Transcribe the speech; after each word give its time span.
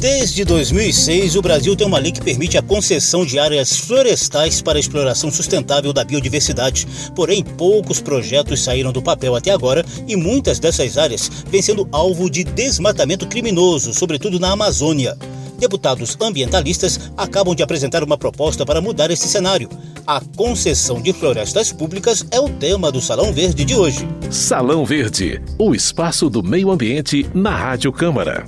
Desde 0.00 0.44
2006, 0.44 1.34
o 1.34 1.42
Brasil 1.42 1.74
tem 1.74 1.84
uma 1.84 1.98
lei 1.98 2.12
que 2.12 2.20
permite 2.20 2.56
a 2.56 2.62
concessão 2.62 3.26
de 3.26 3.36
áreas 3.36 3.76
florestais 3.76 4.62
para 4.62 4.78
a 4.78 4.80
exploração 4.80 5.28
sustentável 5.28 5.92
da 5.92 6.04
biodiversidade. 6.04 6.86
Porém, 7.16 7.42
poucos 7.42 8.00
projetos 8.00 8.62
saíram 8.62 8.92
do 8.92 9.02
papel 9.02 9.34
até 9.34 9.50
agora 9.50 9.84
e 10.06 10.14
muitas 10.14 10.60
dessas 10.60 10.96
áreas 10.96 11.28
vêm 11.50 11.60
sendo 11.60 11.88
alvo 11.90 12.30
de 12.30 12.44
desmatamento 12.44 13.26
criminoso, 13.26 13.92
sobretudo 13.92 14.38
na 14.38 14.52
Amazônia. 14.52 15.18
Deputados 15.58 16.16
ambientalistas 16.20 17.10
acabam 17.16 17.52
de 17.52 17.64
apresentar 17.64 18.04
uma 18.04 18.16
proposta 18.16 18.64
para 18.64 18.80
mudar 18.80 19.10
esse 19.10 19.26
cenário. 19.26 19.68
A 20.06 20.20
concessão 20.36 21.02
de 21.02 21.12
florestas 21.12 21.72
públicas 21.72 22.24
é 22.30 22.38
o 22.38 22.48
tema 22.48 22.92
do 22.92 23.00
Salão 23.00 23.32
Verde 23.32 23.64
de 23.64 23.74
hoje. 23.74 24.08
Salão 24.30 24.84
Verde, 24.84 25.42
o 25.58 25.74
espaço 25.74 26.30
do 26.30 26.40
meio 26.40 26.70
ambiente 26.70 27.28
na 27.34 27.50
Rádio 27.50 27.92
Câmara. 27.92 28.46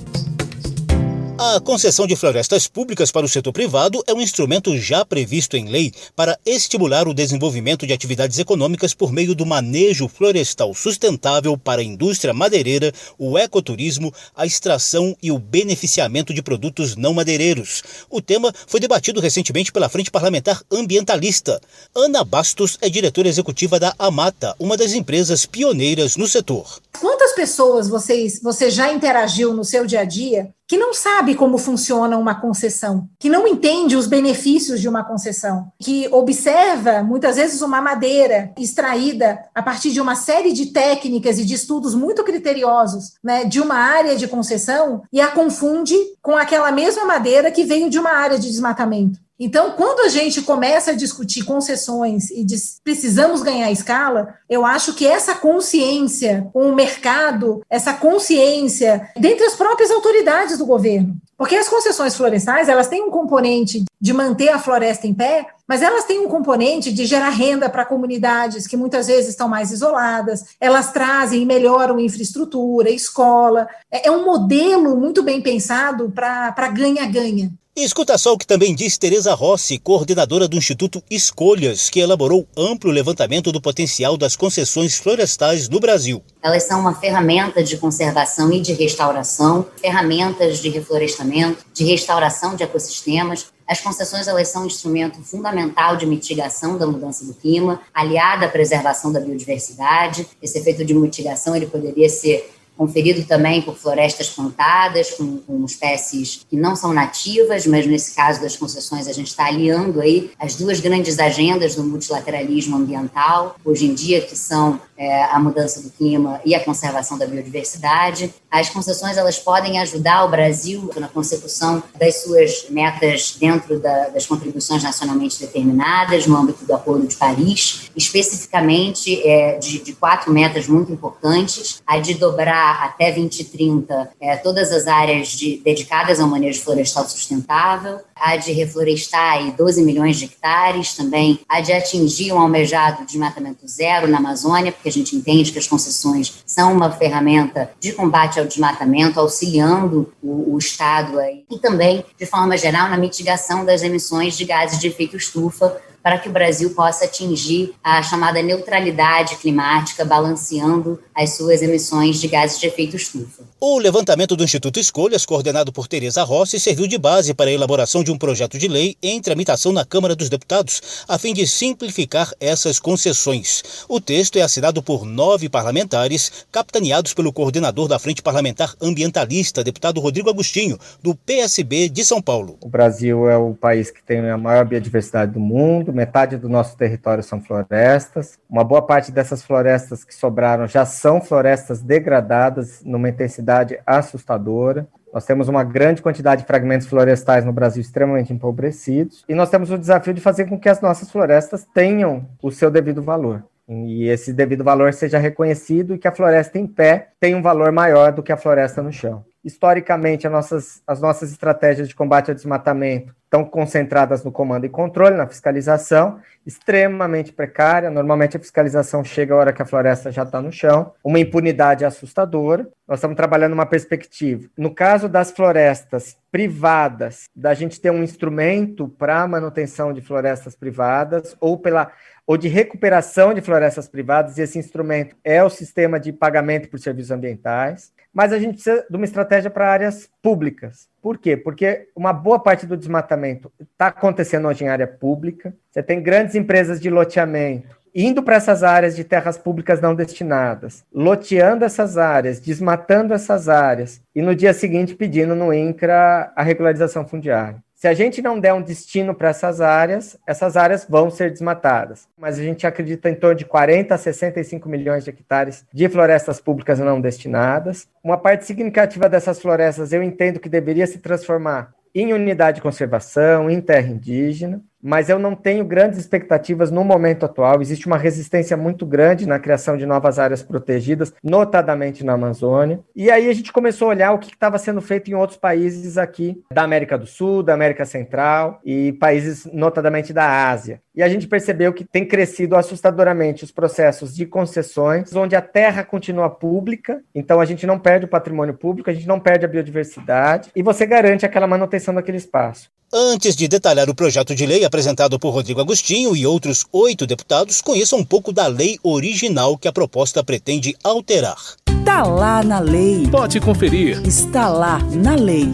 A 1.43 1.59
concessão 1.59 2.07
de 2.07 2.15
florestas 2.15 2.69
públicas 2.69 3.11
para 3.11 3.25
o 3.25 3.29
setor 3.29 3.51
privado 3.51 4.05
é 4.07 4.13
um 4.13 4.21
instrumento 4.21 4.77
já 4.77 5.07
previsto 5.07 5.57
em 5.57 5.71
lei 5.71 5.91
para 6.15 6.39
estimular 6.45 7.09
o 7.09 7.15
desenvolvimento 7.15 7.87
de 7.87 7.95
atividades 7.95 8.39
econômicas 8.39 8.93
por 8.93 9.11
meio 9.11 9.35
do 9.35 9.47
manejo 9.47 10.07
florestal 10.07 10.75
sustentável 10.75 11.57
para 11.57 11.81
a 11.81 11.85
indústria 11.85 12.35
madeireira, 12.35 12.93
o 13.19 13.39
ecoturismo, 13.39 14.13
a 14.37 14.45
extração 14.45 15.17
e 15.23 15.33
o 15.33 15.39
beneficiamento 15.39 16.35
de 16.35 16.43
produtos 16.43 16.95
não 16.95 17.15
madeireiros. 17.15 17.83
O 18.11 18.21
tema 18.21 18.53
foi 18.67 18.79
debatido 18.79 19.19
recentemente 19.19 19.73
pela 19.73 19.89
Frente 19.89 20.11
Parlamentar 20.11 20.63
Ambientalista. 20.71 21.59
Ana 21.97 22.23
Bastos 22.23 22.77
é 22.83 22.91
diretora 22.91 23.29
executiva 23.29 23.81
da 23.81 23.95
Amata, 23.99 24.55
uma 24.59 24.77
das 24.77 24.93
empresas 24.93 25.47
pioneiras 25.47 26.17
no 26.17 26.29
setor. 26.29 26.83
Quantas 27.01 27.33
pessoas 27.33 27.89
vocês, 27.89 28.39
você 28.43 28.71
já 28.71 28.93
interagiu 28.93 29.55
no 29.55 29.65
seu 29.65 29.87
dia 29.87 30.01
a 30.01 30.05
dia 30.05 30.51
que 30.71 30.79
não 30.79 30.95
sabe 30.95 31.35
como 31.35 31.59
funciona 31.59 32.17
uma 32.17 32.33
concessão, 32.33 33.09
que 33.19 33.29
não 33.29 33.45
entende 33.45 33.97
os 33.97 34.07
benefícios 34.07 34.81
de 34.81 34.89
uma 34.89 35.03
concessão, 35.03 35.73
que 35.81 36.07
observa 36.13 37.03
muitas 37.03 37.35
vezes 37.35 37.61
uma 37.61 37.81
madeira 37.81 38.53
extraída 38.57 39.47
a 39.53 39.65
partir 39.65 39.91
de 39.91 40.01
uma 40.01 40.15
série 40.15 40.53
de 40.53 40.67
técnicas 40.67 41.41
e 41.41 41.45
de 41.45 41.55
estudos 41.55 41.93
muito 41.93 42.23
criteriosos, 42.23 43.15
né, 43.21 43.45
de 43.45 43.61
uma 43.61 43.75
área 43.75 44.15
de 44.15 44.29
concessão 44.29 45.03
e 45.13 45.21
a 45.21 45.27
confunde 45.33 45.97
com 46.23 46.37
aquela 46.37 46.71
mesma 46.71 47.05
madeira 47.05 47.51
que 47.51 47.65
veio 47.65 47.91
de 47.91 47.99
uma 47.99 48.13
área 48.13 48.39
de 48.39 48.49
desmatamento. 48.49 49.19
Então, 49.43 49.71
quando 49.71 50.01
a 50.01 50.09
gente 50.09 50.43
começa 50.43 50.91
a 50.91 50.95
discutir 50.95 51.47
concessões 51.47 52.31
e 52.31 52.45
diz, 52.45 52.79
precisamos 52.85 53.43
ganhar 53.43 53.73
escala, 53.73 54.35
eu 54.51 54.67
acho 54.67 54.93
que 54.93 55.07
essa 55.07 55.35
consciência 55.35 56.47
com 56.53 56.69
o 56.69 56.75
mercado, 56.75 57.63
essa 57.71 57.95
consciência 57.95 59.09
dentre 59.17 59.47
as 59.47 59.57
próprias 59.57 59.91
autoridades 59.91 60.59
do 60.59 60.67
governo, 60.67 61.17
porque 61.39 61.57
as 61.57 61.71
concessões 61.71 62.15
florestais, 62.15 62.69
elas 62.69 62.87
têm 62.87 63.03
um 63.03 63.11
componente 63.11 63.85
de 63.99 64.13
manter 64.13 64.51
a 64.51 64.59
floresta 64.59 65.07
em 65.07 65.15
pé, 65.15 65.47
mas 65.67 65.81
elas 65.81 66.05
têm 66.05 66.21
um 66.21 66.29
componente 66.29 66.93
de 66.93 67.07
gerar 67.07 67.31
renda 67.31 67.71
para 67.71 67.87
comunidades 67.87 68.67
que 68.67 68.77
muitas 68.77 69.07
vezes 69.07 69.31
estão 69.31 69.49
mais 69.49 69.71
isoladas, 69.71 70.45
elas 70.61 70.93
trazem 70.93 71.41
e 71.41 71.47
melhoram 71.47 71.99
infraestrutura, 71.99 72.91
escola. 72.91 73.67
É, 73.91 74.09
é 74.09 74.11
um 74.11 74.23
modelo 74.23 74.95
muito 74.99 75.23
bem 75.23 75.41
pensado 75.41 76.11
para 76.11 76.69
ganha-ganha. 76.69 77.51
Escuta 77.83 78.19
só 78.19 78.35
o 78.35 78.37
que 78.37 78.47
também 78.47 78.75
diz 78.75 78.99
Tereza 78.99 79.33
Rossi, 79.33 79.79
coordenadora 79.79 80.47
do 80.47 80.55
Instituto 80.55 81.03
Escolhas, 81.11 81.89
que 81.89 81.99
elaborou 81.99 82.47
amplo 82.55 82.91
levantamento 82.91 83.51
do 83.51 83.59
potencial 83.59 84.19
das 84.19 84.37
concessões 84.37 84.99
florestais 84.99 85.67
no 85.67 85.81
Brasil. 85.81 86.23
Elas 86.43 86.65
são 86.65 86.79
uma 86.79 86.95
ferramenta 86.95 87.65
de 87.65 87.79
conservação 87.79 88.53
e 88.53 88.61
de 88.61 88.75
restauração, 88.75 89.67
ferramentas 89.81 90.59
de 90.61 90.69
reflorestamento, 90.69 91.65
de 91.73 91.85
restauração 91.85 92.55
de 92.55 92.63
ecossistemas. 92.63 93.47
As 93.67 93.81
concessões 93.81 94.29
elas 94.29 94.49
são 94.49 94.65
um 94.65 94.67
instrumento 94.67 95.23
fundamental 95.23 95.97
de 95.97 96.05
mitigação 96.05 96.77
da 96.77 96.87
mudança 96.87 97.25
do 97.25 97.33
clima, 97.33 97.81
aliada 97.95 98.45
à 98.45 98.49
preservação 98.51 99.11
da 99.11 99.21
biodiversidade. 99.21 100.27
Esse 100.43 100.59
efeito 100.59 100.85
de 100.85 100.93
mitigação 100.93 101.57
ele 101.57 101.67
poderia 101.67 102.11
ser 102.11 102.60
conferido 102.81 103.23
também 103.27 103.61
por 103.61 103.77
florestas 103.77 104.31
plantadas, 104.31 105.11
com, 105.11 105.37
com, 105.37 105.63
espécies 105.67 106.47
que 106.49 106.57
não 106.57 106.75
são 106.75 106.95
nativas, 106.95 107.67
mas 107.67 107.87
nesse 107.87 108.15
caso 108.15 108.41
das 108.41 108.57
concessões 108.57 109.07
a 109.07 109.13
gente 109.13 109.27
está 109.27 109.49
aliando 109.49 110.01
aí 110.01 110.31
as 110.41 110.55
duas 110.55 110.81
grandes 110.81 111.19
agendas 111.19 111.75
do 111.75 111.85
multilateralismo 111.85 112.79
ambiental, 112.79 113.55
hoje 113.63 113.85
em 113.85 113.93
dia, 113.93 114.23
que 114.23 114.35
são 114.35 114.81
é, 114.97 115.25
a 115.25 115.39
mudança 115.39 115.83
do 115.83 115.91
clima 115.91 116.41
e 116.43 116.55
a 116.55 116.65
conservação 116.65 117.19
da 117.19 117.27
biodiversidade. 117.27 118.33
As 118.51 118.71
concessões 118.71 119.19
elas 119.19 119.39
podem 119.39 119.79
ajudar 119.79 120.25
o 120.25 120.31
Brasil 120.31 120.91
na 120.97 121.09
consecução 121.09 121.83
das 121.99 122.23
suas 122.23 122.67
metas 122.71 123.37
dentro 123.39 123.79
da, 123.79 124.09
das 124.09 124.25
contribuições 124.25 124.83
nacionalmente 124.83 125.39
determinadas 125.39 126.27
no 126.27 126.35
âmbito 126.35 126.65
do 126.65 126.75
Acordo 126.75 127.07
de 127.07 127.17
Paris, 127.17 127.91
especificamente 127.95 129.21
é, 129.27 129.59
de, 129.59 129.81
de 129.81 129.93
quatro 129.93 130.33
metas 130.33 130.67
muito 130.67 130.91
importantes, 130.91 131.83
a 131.87 131.99
de 131.99 132.15
dobrar 132.15 132.70
até 132.73 133.13
2030 133.13 134.11
é, 134.21 134.37
todas 134.37 134.73
as 134.73 134.87
áreas 134.87 135.29
de, 135.29 135.61
dedicadas 135.65 136.21
ao 136.21 136.29
manejo 136.29 136.63
florestal 136.63 137.09
sustentável, 137.09 138.01
a 138.15 138.37
de 138.37 138.53
reflorestar 138.53 139.35
aí 139.35 139.53
12 139.53 139.83
milhões 139.83 140.19
de 140.19 140.27
hectares, 140.27 140.95
também 140.95 141.41
a 141.49 141.61
de 141.61 141.73
atingir 141.73 142.33
um 142.33 142.39
almejado 142.39 143.05
desmatamento 143.05 143.67
zero 143.67 144.07
na 144.07 144.19
Amazônia, 144.19 144.73
porque 144.73 144.89
a 144.89 144.93
gente 144.93 145.17
entende 145.17 145.53
que 145.53 145.59
as 145.59 145.67
concessões 145.67 146.43
são 146.47 146.73
uma 146.73 146.91
ferramenta 146.91 147.71
de 147.81 147.93
combate 147.93 148.39
ao 148.39 148.47
desmatamento, 148.47 149.19
auxiliando 149.19 150.13
o, 150.23 150.55
o 150.55 150.59
Estado 150.59 151.19
aí, 151.19 151.45
e 151.51 151.59
também, 151.59 152.05
de 152.19 152.27
forma 152.27 152.57
geral, 152.57 152.89
na 152.89 152.97
mitigação 152.97 153.65
das 153.65 153.83
emissões 153.83 154.37
de 154.37 154.45
gases 154.45 154.79
de 154.79 154.89
efeito 154.89 155.17
estufa 155.17 155.81
para 156.03 156.19
que 156.19 156.29
o 156.29 156.33
Brasil 156.33 156.71
possa 156.71 157.05
atingir 157.05 157.75
a 157.83 158.03
chamada 158.03 158.43
neutralidade 158.43 159.37
climática, 159.37 160.05
balanceando 160.05 160.99
as 161.15 161.37
suas 161.37 161.63
emissões 161.63 162.21
de 162.21 162.29
gases 162.29 162.59
de 162.59 162.67
efeito 162.67 162.97
estufa. 162.97 163.43
O 163.61 163.79
levantamento 163.79 164.35
do 164.35 164.43
Instituto 164.45 164.81
Escolhas, 164.81 165.27
coordenado 165.27 165.73
por 165.73 165.87
Tereza 165.87 166.23
Rossi, 166.23 166.59
serviu 166.59 166.87
de 166.87 166.97
base 166.97 167.35
para 167.35 167.51
a 167.51 167.53
elaboração 167.53 168.03
de 168.03 168.11
um 168.11 168.17
projeto 168.17 168.59
de 168.59 168.67
lei 168.67 168.97
em 169.03 169.21
tramitação 169.21 169.73
na 169.73 169.85
Câmara 169.85 170.17
dos 170.17 170.31
Deputados, 170.31 171.05
a 171.07 171.19
fim 171.19 171.35
de 171.35 171.47
simplificar 171.47 172.33
essas 172.41 172.79
concessões. 172.81 173.63
O 173.89 174.01
texto 174.01 174.37
é 174.37 174.43
assinado 174.43 174.83
por 174.83 175.05
nove 175.05 175.49
parlamentares, 175.49 176.47
capitaneados 176.51 177.13
pelo 177.13 177.33
coordenador 177.33 177.87
da 177.87 177.99
Frente 177.99 178.23
Parlamentar 178.23 178.75
Ambientalista, 178.81 179.63
deputado 179.63 180.01
Rodrigo 180.01 180.31
Agostinho, 180.31 180.79
do 181.03 181.15
PSB 181.15 181.89
de 181.89 182.05
São 182.05 182.23
Paulo. 182.23 182.57
O 182.63 182.69
Brasil 182.69 183.29
é 183.29 183.37
o 183.37 183.53
país 183.53 183.91
que 183.91 184.03
tem 184.03 184.21
a 184.31 184.39
maior 184.39 184.65
biodiversidade 184.65 185.33
do 185.33 185.41
mundo, 185.41 185.90
metade 185.93 186.37
do 186.37 186.49
nosso 186.49 186.77
território 186.77 187.23
são 187.23 187.41
florestas. 187.41 188.39
Uma 188.49 188.65
boa 188.65 188.83
parte 188.83 189.13
dessas 189.13 189.43
florestas 189.43 190.05
que 190.05 190.15
sobraram 190.15 190.67
já 190.67 190.85
são 190.85 191.21
florestas 191.21 191.83
degradadas 191.83 192.83
numa 192.85 193.09
intensidade 193.09 193.79
assustadora. 193.87 194.87
Nós 195.13 195.25
temos 195.25 195.49
uma 195.49 195.65
grande 195.65 196.03
quantidade 196.03 196.43
de 196.43 196.47
fragmentos 196.47 196.87
florestais 196.87 197.45
no 197.45 197.53
Brasil 197.53 197.81
extremamente 197.81 198.33
empobrecidos, 198.33 199.25
e 199.29 199.35
nós 199.35 199.51
temos 199.51 199.71
o 199.71 199.79
desafio 199.79 200.15
de 200.15 200.21
fazer 200.21 200.47
com 200.47 200.59
que 200.59 200.69
as 200.69 200.81
nossas 200.81 201.11
florestas 201.11 201.67
tenham 201.75 202.29
o 202.41 202.51
seu 202.51 202.71
devido 202.71 203.03
valor. 203.03 203.43
E 203.69 204.09
esse 204.09 204.33
devido 204.33 204.65
valor 204.65 204.93
seja 204.93 205.19
reconhecido 205.19 205.95
e 205.95 205.99
que 205.99 206.09
a 206.09 206.13
floresta 206.13 206.59
em 206.59 206.67
pé 206.67 207.11
tenha 207.21 207.37
um 207.37 207.43
valor 207.43 207.71
maior 207.71 208.13
do 208.13 208.23
que 208.23 208.33
a 208.33 208.37
floresta 208.37 208.83
no 208.83 208.93
chão. 208.93 209.25
Historicamente, 209.45 210.27
as 210.27 210.33
nossas, 210.33 210.83
as 210.87 211.01
nossas 211.01 211.31
estratégias 211.31 211.89
de 211.89 211.95
combate 211.95 212.31
ao 212.31 212.35
desmatamento 212.35 213.15
estão 213.31 213.45
concentradas 213.45 214.25
no 214.25 214.33
comando 214.33 214.67
e 214.67 214.69
controle, 214.69 215.17
na 215.17 215.25
fiscalização, 215.25 216.19
extremamente 216.45 217.33
precária. 217.33 217.89
Normalmente 217.89 218.37
a 218.37 218.41
fiscalização 218.41 219.05
chega 219.05 219.33
a 219.33 219.37
hora 219.37 219.53
que 219.53 219.63
a 219.63 219.65
floresta 219.65 220.11
já 220.11 220.25
está 220.25 220.43
no 220.43 220.51
chão, 220.51 220.93
uma 221.05 221.21
impunidade 221.21 221.85
assustadora. 221.85 222.69
Nós 222.91 222.99
estamos 222.99 223.17
trabalhando 223.17 223.53
uma 223.53 223.67
perspectiva. 223.67 224.49
No 224.59 224.75
caso 224.75 225.09
das 225.09 225.31
florestas 225.31 226.19
privadas, 226.29 227.29
da 227.37 227.55
gente 227.55 227.81
ter 227.81 227.93
um 227.93 228.03
instrumento 228.03 228.89
para 228.89 229.29
manutenção 229.29 229.93
de 229.93 230.01
florestas 230.01 230.57
privadas 230.57 231.37
ou 231.39 231.57
pela 231.57 231.93
ou 232.27 232.37
de 232.37 232.49
recuperação 232.49 233.33
de 233.33 233.41
florestas 233.41 233.89
privadas, 233.89 234.39
e 234.39 234.43
esse 234.43 234.59
instrumento 234.59 235.17
é 235.23 235.43
o 235.43 235.51
sistema 235.51 235.99
de 235.99 236.13
pagamento 236.13 236.69
por 236.69 236.79
serviços 236.79 237.13
ambientais 237.13 237.93
mas 238.13 238.33
a 238.33 238.39
gente 238.39 238.55
precisa 238.55 238.85
de 238.89 238.97
uma 238.97 239.05
estratégia 239.05 239.51
para 239.51 239.71
áreas 239.71 240.11
públicas. 240.21 240.89
Por 241.01 241.17
quê? 241.17 241.37
Porque 241.37 241.89
uma 241.95 242.13
boa 242.13 242.41
parte 242.41 242.67
do 242.67 242.77
desmatamento 242.77 243.53
está 243.61 243.87
acontecendo 243.87 244.49
hoje 244.49 244.65
em 244.65 244.69
área 244.69 244.87
pública. 244.87 245.55
Você 245.71 245.83
tem 245.83 246.03
grandes 246.03 246.35
empresas 246.35 246.81
de 246.81 246.91
loteamento 246.91 247.80
indo 247.95 248.23
para 248.23 248.37
essas 248.37 248.63
áreas 248.63 248.97
de 248.97 249.05
terras 249.05 249.39
públicas 249.39 249.81
não 249.81 249.95
destinadas, 249.95 250.85
loteando 250.93 251.65
essas 251.65 251.97
áreas, 251.97 252.41
desmatando 252.41 253.15
essas 253.15 253.49
áreas, 253.49 254.01
e 254.15 254.23
no 254.23 254.35
dia 254.35 254.53
seguinte 254.53 254.95
pedindo 254.95 255.35
no 255.35 255.53
INCRA 255.53 256.33
a 256.35 256.43
regularização 256.43 257.07
fundiária. 257.07 257.63
Se 257.81 257.89
a 257.89 257.95
gente 257.95 258.21
não 258.21 258.39
der 258.39 258.53
um 258.53 258.61
destino 258.61 259.15
para 259.15 259.31
essas 259.31 259.59
áreas, 259.63 260.19
essas 260.27 260.55
áreas 260.55 260.87
vão 260.87 261.09
ser 261.09 261.31
desmatadas. 261.31 262.07
Mas 262.15 262.39
a 262.39 262.43
gente 262.43 262.67
acredita 262.67 263.09
em 263.09 263.15
torno 263.15 263.37
de 263.37 263.47
40 263.47 263.95
a 263.95 263.97
65 263.97 264.69
milhões 264.69 265.03
de 265.03 265.09
hectares 265.09 265.65
de 265.73 265.89
florestas 265.89 266.39
públicas 266.39 266.79
não 266.79 267.01
destinadas. 267.01 267.89
Uma 268.05 268.19
parte 268.19 268.45
significativa 268.45 269.09
dessas 269.09 269.41
florestas 269.41 269.95
eu 269.95 270.03
entendo 270.03 270.39
que 270.39 270.49
deveria 270.51 270.87
se 270.87 270.99
transformar 270.99 271.73
em 271.95 272.13
unidade 272.13 272.57
de 272.57 272.63
conservação, 272.63 273.49
em 273.49 273.63
terra 273.63 273.89
indígena 273.89 274.63
mas 274.83 275.09
eu 275.09 275.19
não 275.19 275.35
tenho 275.35 275.65
grandes 275.65 275.99
expectativas 275.99 276.71
no 276.71 276.85
momento 276.85 277.25
atual. 277.25 277.61
Existe 277.61 277.87
uma 277.87 277.99
resistência 277.99 278.57
muito 278.57 278.87
grande 278.87 279.27
na 279.27 279.39
criação 279.39 279.77
de 279.77 279.87
novas 279.87 280.19
áreas 280.19 280.43
protegidas, 280.43 281.13
notadamente 281.23 282.05
na 282.05 282.15
Amazônia. 282.15 282.81
E 282.95 283.11
aí 283.11 283.29
a 283.29 283.33
gente 283.33 283.53
começou 283.53 283.89
a 283.89 283.91
olhar 283.91 284.13
o 284.13 284.19
que 284.19 284.31
estava 284.31 284.59
sendo 284.59 284.81
feito 284.81 285.11
em 285.11 285.15
outros 285.15 285.39
países 285.39 285.99
aqui 285.99 286.43
da 286.53 286.63
América 286.63 286.97
do 286.97 287.07
Sul, 287.07 287.43
da 287.43 287.55
América 287.55 287.85
Central 287.85 288.61
e 288.65 288.93
países 288.93 289.47
notadamente 289.53 290.13
da 290.13 290.51
Ásia. 290.51 290.81
E 290.95 291.03
a 291.03 291.09
gente 291.09 291.29
percebeu 291.29 291.73
que 291.73 291.85
tem 291.85 292.05
crescido 292.05 292.57
assustadoramente 292.57 293.45
os 293.45 293.51
processos 293.51 294.15
de 294.15 294.27
concessões, 294.27 295.15
onde 295.15 295.37
a 295.37 295.41
terra 295.41 295.85
continua 295.85 296.29
pública, 296.29 297.01
então 297.15 297.41
a 297.41 297.45
gente 297.45 297.67
não 297.67 297.79
perde 297.79 298.07
o 298.07 298.09
patrimônio 298.09 298.55
público, 298.55 298.91
a 298.91 298.93
gente 298.93 299.07
não 299.07 299.21
perde 299.21 299.45
a 299.45 299.49
biodiversidade 299.49 300.51
e 300.55 300.63
você 300.63 300.85
garante 300.85 301.25
aquela 301.25 301.47
manutenção 301.47 301.95
daquele 301.95 302.19
espaço. 302.19 302.71
Antes 302.93 303.37
de 303.37 303.47
detalhar 303.47 303.89
o 303.89 303.95
projeto 303.95 304.35
de 304.35 304.45
lei 304.45 304.65
apresentado 304.65 305.17
por 305.17 305.31
Rodrigo 305.31 305.61
Agostinho 305.61 306.17
e 306.17 306.27
outros 306.27 306.67
oito 306.73 307.07
deputados, 307.07 307.61
conheça 307.61 307.95
um 307.95 308.05
pouco 308.05 308.33
da 308.33 308.49
lei 308.49 308.81
original 308.83 309.57
que 309.57 309.69
a 309.69 309.73
proposta 309.73 310.25
pretende 310.25 310.75
alterar. 310.83 311.39
Está 311.69 312.03
lá 312.03 312.43
na 312.43 312.59
lei. 312.59 313.07
Pode 313.09 313.39
conferir. 313.39 314.05
Está 314.05 314.49
lá 314.49 314.81
na 314.93 315.15
lei. 315.15 315.53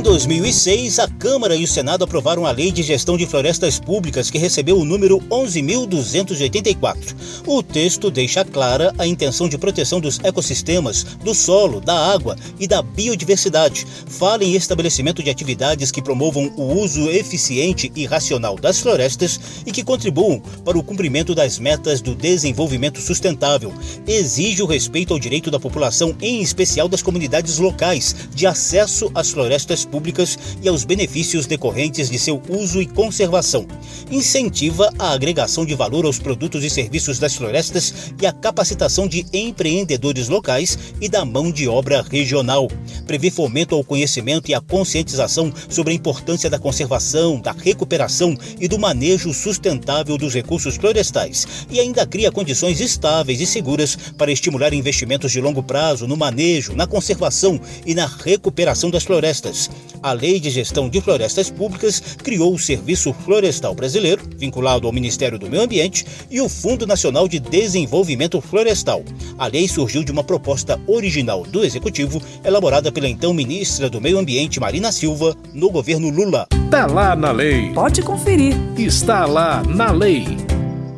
Em 0.00 0.02
2006, 0.02 0.98
a 0.98 1.06
Câmara 1.06 1.54
e 1.54 1.62
o 1.62 1.68
Senado 1.68 2.04
aprovaram 2.04 2.46
a 2.46 2.50
Lei 2.50 2.72
de 2.72 2.82
Gestão 2.82 3.18
de 3.18 3.26
Florestas 3.26 3.78
Públicas, 3.78 4.30
que 4.30 4.38
recebeu 4.38 4.78
o 4.78 4.84
número 4.86 5.18
11.284. 5.28 7.14
O 7.46 7.62
texto 7.62 8.10
deixa 8.10 8.42
clara 8.42 8.94
a 8.96 9.06
intenção 9.06 9.46
de 9.46 9.58
proteção 9.58 10.00
dos 10.00 10.18
ecossistemas, 10.20 11.04
do 11.22 11.34
solo, 11.34 11.82
da 11.82 11.94
água 12.14 12.34
e 12.58 12.66
da 12.66 12.80
biodiversidade. 12.80 13.86
Fala 14.06 14.42
em 14.42 14.54
estabelecimento 14.54 15.22
de 15.22 15.28
atividades 15.28 15.92
que 15.92 16.00
promovam 16.00 16.50
o 16.56 16.80
uso 16.80 17.06
eficiente 17.10 17.92
e 17.94 18.06
racional 18.06 18.56
das 18.56 18.80
florestas 18.80 19.38
e 19.66 19.70
que 19.70 19.84
contribuam 19.84 20.40
para 20.64 20.78
o 20.78 20.82
cumprimento 20.82 21.34
das 21.34 21.58
metas 21.58 22.00
do 22.00 22.14
desenvolvimento 22.14 23.02
sustentável. 23.02 23.70
Exige 24.06 24.62
o 24.62 24.66
respeito 24.66 25.12
ao 25.12 25.20
direito 25.20 25.50
da 25.50 25.60
população, 25.60 26.16
em 26.22 26.40
especial 26.40 26.88
das 26.88 27.02
comunidades 27.02 27.58
locais, 27.58 28.16
de 28.34 28.46
acesso 28.46 29.10
às 29.14 29.28
florestas 29.28 29.89
públicas 29.90 30.38
e 30.62 30.68
aos 30.68 30.84
benefícios 30.84 31.46
decorrentes 31.46 32.08
de 32.08 32.18
seu 32.18 32.40
uso 32.48 32.80
e 32.80 32.86
conservação. 32.86 33.66
Incentiva 34.10 34.92
a 34.98 35.12
agregação 35.12 35.66
de 35.66 35.74
valor 35.74 36.04
aos 36.04 36.18
produtos 36.18 36.64
e 36.64 36.70
serviços 36.70 37.18
das 37.18 37.34
florestas 37.34 38.12
e 38.20 38.26
a 38.26 38.32
capacitação 38.32 39.08
de 39.08 39.26
empreendedores 39.32 40.28
locais 40.28 40.78
e 41.00 41.08
da 41.08 41.24
mão 41.24 41.50
de 41.50 41.68
obra 41.68 42.02
regional. 42.02 42.68
Prevê 43.06 43.30
fomento 43.30 43.74
ao 43.74 43.84
conhecimento 43.84 44.50
e 44.50 44.54
à 44.54 44.60
conscientização 44.60 45.52
sobre 45.68 45.92
a 45.92 45.96
importância 45.96 46.48
da 46.48 46.58
conservação, 46.58 47.40
da 47.40 47.52
recuperação 47.52 48.36
e 48.60 48.68
do 48.68 48.78
manejo 48.78 49.34
sustentável 49.34 50.16
dos 50.16 50.34
recursos 50.34 50.76
florestais 50.76 51.46
e 51.70 51.80
ainda 51.80 52.06
cria 52.06 52.30
condições 52.30 52.80
estáveis 52.80 53.40
e 53.40 53.46
seguras 53.46 53.96
para 54.16 54.32
estimular 54.32 54.72
investimentos 54.72 55.32
de 55.32 55.40
longo 55.40 55.62
prazo 55.62 56.06
no 56.06 56.16
manejo, 56.16 56.74
na 56.74 56.86
conservação 56.86 57.60
e 57.86 57.94
na 57.94 58.06
recuperação 58.06 58.90
das 58.90 59.04
florestas. 59.04 59.70
A 60.02 60.12
Lei 60.12 60.40
de 60.40 60.50
Gestão 60.50 60.88
de 60.88 61.00
Florestas 61.00 61.50
Públicas 61.50 62.00
criou 62.22 62.54
o 62.54 62.58
Serviço 62.58 63.12
Florestal 63.12 63.74
Brasileiro, 63.74 64.22
vinculado 64.36 64.86
ao 64.86 64.92
Ministério 64.92 65.38
do 65.38 65.48
Meio 65.48 65.62
Ambiente, 65.62 66.06
e 66.30 66.40
o 66.40 66.48
Fundo 66.48 66.86
Nacional 66.86 67.28
de 67.28 67.38
Desenvolvimento 67.38 68.40
Florestal. 68.40 69.02
A 69.38 69.46
lei 69.46 69.68
surgiu 69.68 70.02
de 70.02 70.12
uma 70.12 70.24
proposta 70.24 70.80
original 70.86 71.42
do 71.44 71.64
Executivo, 71.64 72.20
elaborada 72.44 72.90
pela 72.90 73.08
então 73.08 73.34
ministra 73.34 73.90
do 73.90 74.00
Meio 74.00 74.18
Ambiente, 74.18 74.60
Marina 74.60 74.90
Silva, 74.90 75.36
no 75.52 75.70
governo 75.70 76.10
Lula. 76.10 76.46
Está 76.64 76.86
lá 76.86 77.16
na 77.16 77.32
lei. 77.32 77.72
Pode 77.72 78.02
conferir. 78.02 78.56
Está 78.78 79.26
lá 79.26 79.62
na 79.62 79.90
lei. 79.90 80.24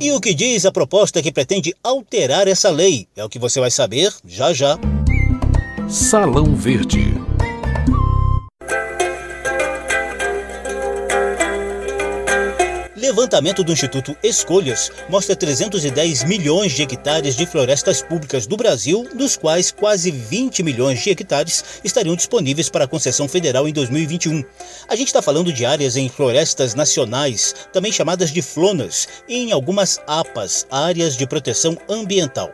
E 0.00 0.10
o 0.10 0.20
que 0.20 0.34
diz 0.34 0.66
a 0.66 0.72
proposta 0.72 1.22
que 1.22 1.30
pretende 1.30 1.74
alterar 1.82 2.48
essa 2.48 2.70
lei? 2.70 3.06
É 3.16 3.24
o 3.24 3.28
que 3.28 3.38
você 3.38 3.60
vai 3.60 3.70
saber 3.70 4.12
já 4.26 4.52
já. 4.52 4.76
Salão 5.88 6.56
Verde. 6.56 7.21
Levantamento 13.12 13.62
do 13.62 13.70
Instituto 13.70 14.16
Escolhas 14.22 14.90
mostra 15.06 15.36
310 15.36 16.24
milhões 16.24 16.72
de 16.72 16.82
hectares 16.82 17.36
de 17.36 17.44
florestas 17.44 18.00
públicas 18.00 18.46
do 18.46 18.56
Brasil, 18.56 19.06
dos 19.14 19.36
quais 19.36 19.70
quase 19.70 20.10
20 20.10 20.62
milhões 20.62 21.02
de 21.02 21.10
hectares 21.10 21.62
estariam 21.84 22.16
disponíveis 22.16 22.70
para 22.70 22.88
concessão 22.88 23.28
federal 23.28 23.68
em 23.68 23.72
2021. 23.74 24.42
A 24.88 24.96
gente 24.96 25.08
está 25.08 25.20
falando 25.20 25.52
de 25.52 25.66
áreas 25.66 25.94
em 25.94 26.08
florestas 26.08 26.74
nacionais, 26.74 27.54
também 27.70 27.92
chamadas 27.92 28.30
de 28.30 28.40
flonas, 28.40 29.06
e 29.28 29.36
em 29.36 29.52
algumas 29.52 30.00
APAs, 30.06 30.66
áreas 30.70 31.14
de 31.14 31.26
proteção 31.26 31.76
ambiental 31.90 32.50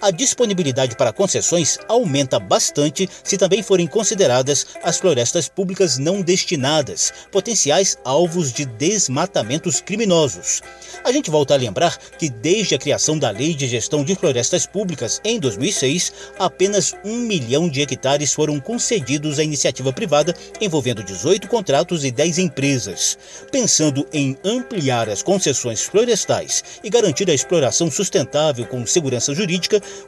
a 0.00 0.10
disponibilidade 0.10 0.96
para 0.96 1.12
concessões 1.12 1.78
aumenta 1.88 2.38
bastante 2.38 3.08
se 3.22 3.38
também 3.38 3.62
forem 3.62 3.86
consideradas 3.86 4.66
as 4.82 4.98
florestas 4.98 5.48
públicas 5.48 5.98
não 5.98 6.20
destinadas, 6.22 7.12
potenciais 7.30 7.96
alvos 8.04 8.52
de 8.52 8.64
desmatamentos 8.64 9.80
criminosos. 9.80 10.62
A 11.04 11.10
gente 11.10 11.30
volta 11.30 11.54
a 11.54 11.56
lembrar 11.56 11.96
que 12.18 12.28
desde 12.28 12.74
a 12.74 12.78
criação 12.78 13.18
da 13.18 13.30
Lei 13.30 13.54
de 13.54 13.66
Gestão 13.66 14.04
de 14.04 14.14
Florestas 14.14 14.66
Públicas 14.66 15.20
em 15.24 15.38
2006, 15.38 16.12
apenas 16.38 16.94
um 17.04 17.18
milhão 17.18 17.68
de 17.68 17.80
hectares 17.80 18.32
foram 18.32 18.60
concedidos 18.60 19.38
à 19.38 19.44
iniciativa 19.44 19.92
privada, 19.92 20.34
envolvendo 20.60 21.02
18 21.02 21.48
contratos 21.48 22.04
e 22.04 22.10
10 22.10 22.38
empresas. 22.38 23.18
Pensando 23.50 24.06
em 24.12 24.36
ampliar 24.44 25.08
as 25.08 25.22
concessões 25.22 25.82
florestais 25.82 26.62
e 26.84 26.90
garantir 26.90 27.28
a 27.30 27.34
exploração 27.34 27.90
sustentável 27.90 28.66
com 28.66 28.86
segurança 28.86 29.34